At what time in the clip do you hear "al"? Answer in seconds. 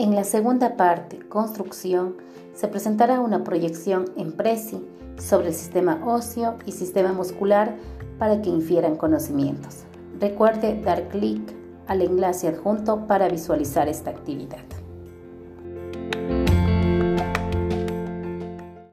11.86-12.00